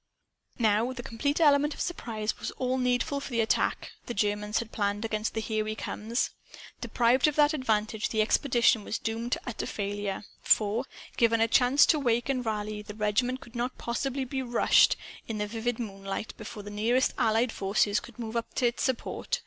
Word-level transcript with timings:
Now, 0.57 0.93
the 0.93 1.03
complete 1.03 1.39
element 1.39 1.75
of 1.75 1.79
surprise 1.79 2.39
was 2.39 2.49
all 2.57 2.79
needful 2.79 3.19
for 3.19 3.29
the 3.29 3.39
attack 3.41 3.91
the 4.07 4.15
Germans 4.15 4.57
had 4.57 4.71
planned 4.71 5.05
against 5.05 5.35
the 5.35 5.41
"Here 5.41 5.63
We 5.63 5.75
Comes." 5.75 6.31
Deprived 6.81 7.27
of 7.27 7.35
that 7.35 7.53
advantage 7.53 8.09
the 8.09 8.19
expedition 8.23 8.83
was 8.83 8.97
doomed 8.97 9.33
to 9.33 9.41
utter 9.45 9.67
failure. 9.67 10.23
For, 10.41 10.85
given 11.17 11.39
a 11.39 11.47
chance 11.47 11.85
to 11.85 11.99
wake 11.99 12.29
and 12.29 12.43
to 12.43 12.49
rally, 12.49 12.81
the 12.81 12.95
regiment 12.95 13.41
could 13.41 13.55
not 13.55 13.77
possibly 13.77 14.25
be 14.25 14.41
"rushed," 14.41 14.95
in 15.27 15.37
vivid 15.37 15.77
moonlight, 15.77 16.33
before 16.35 16.63
the 16.63 16.71
nearest 16.71 17.13
Allied 17.19 17.51
forces 17.51 17.99
could 17.99 18.17
move 18.17 18.35
up 18.35 18.55
to 18.55 18.65
its 18.65 18.81
support. 18.81 19.39